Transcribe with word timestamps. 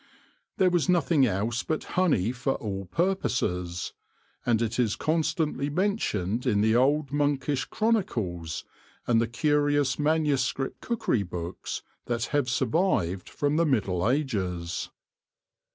There 0.57 0.71
was 0.71 0.89
nothing 0.89 1.27
else 1.27 1.61
but 1.61 1.83
honey 1.93 2.31
for 2.31 2.53
all 2.55 2.85
purposes, 2.85 3.93
and 4.43 4.59
it 4.59 4.79
is 4.79 4.95
constantly 4.95 5.69
mentioned 5.69 6.47
in 6.47 6.61
the 6.61 6.75
old 6.75 7.11
monkish 7.11 7.65
chronicles 7.65 8.65
and 9.05 9.21
the 9.21 9.27
curious 9.27 9.99
manu 9.99 10.37
script 10.37 10.81
cookery 10.81 11.21
books 11.21 11.83
that 12.07 12.25
have 12.33 12.49
survived 12.49 13.29
from 13.29 13.57
the 13.57 13.65
Middle 13.67 14.09
Ages. 14.09 14.89